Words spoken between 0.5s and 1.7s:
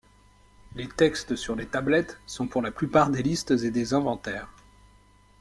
Les textes sur les